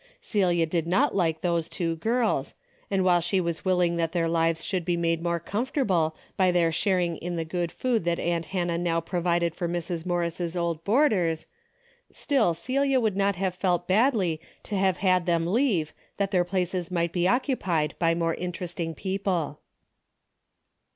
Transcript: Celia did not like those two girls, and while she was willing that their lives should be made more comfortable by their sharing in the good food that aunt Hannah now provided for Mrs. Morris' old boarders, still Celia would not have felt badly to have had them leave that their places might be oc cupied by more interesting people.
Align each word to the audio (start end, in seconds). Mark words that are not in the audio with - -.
Celia 0.19 0.65
did 0.65 0.87
not 0.87 1.13
like 1.15 1.41
those 1.41 1.69
two 1.69 1.95
girls, 1.97 2.55
and 2.89 3.03
while 3.03 3.21
she 3.21 3.39
was 3.39 3.63
willing 3.63 3.97
that 3.97 4.13
their 4.13 4.27
lives 4.27 4.63
should 4.65 4.83
be 4.83 4.97
made 4.97 5.21
more 5.21 5.39
comfortable 5.39 6.15
by 6.35 6.49
their 6.51 6.71
sharing 6.71 7.17
in 7.17 7.35
the 7.35 7.45
good 7.45 7.71
food 7.71 8.03
that 8.05 8.17
aunt 8.17 8.45
Hannah 8.45 8.79
now 8.79 8.99
provided 8.99 9.53
for 9.53 9.67
Mrs. 9.69 10.03
Morris' 10.03 10.55
old 10.55 10.83
boarders, 10.83 11.45
still 12.11 12.55
Celia 12.55 12.99
would 12.99 13.15
not 13.15 13.35
have 13.35 13.53
felt 13.53 13.87
badly 13.87 14.41
to 14.63 14.75
have 14.75 14.97
had 14.97 15.27
them 15.27 15.45
leave 15.45 15.93
that 16.17 16.31
their 16.31 16.43
places 16.45 16.89
might 16.89 17.11
be 17.11 17.27
oc 17.29 17.43
cupied 17.43 17.91
by 17.99 18.15
more 18.15 18.33
interesting 18.33 18.95
people. 18.95 19.59